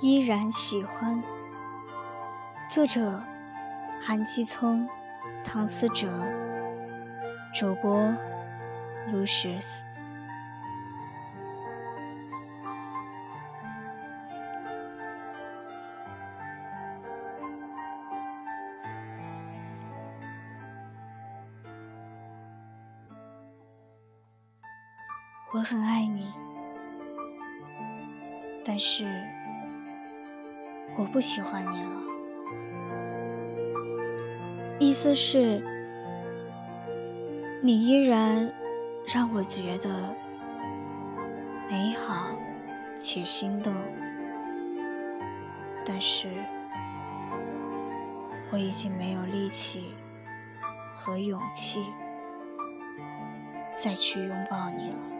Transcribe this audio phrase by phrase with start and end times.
[0.00, 1.22] 依然喜欢。
[2.70, 3.20] 作者：
[4.00, 4.88] 韩基聪、
[5.42, 6.08] 唐思哲，
[7.52, 8.14] 主播
[9.08, 9.82] ：Lucius。
[25.50, 26.32] 我很爱你，
[28.64, 29.04] 但是
[30.98, 32.02] 我不喜欢你了。
[34.80, 35.62] 意思是，
[37.62, 38.52] 你依然
[39.06, 40.14] 让我觉得
[41.70, 42.36] 美好
[42.96, 43.72] 且心动，
[45.86, 46.26] 但是
[48.50, 49.94] 我已经没有力气
[50.92, 51.86] 和勇气
[53.72, 55.17] 再去拥抱你了。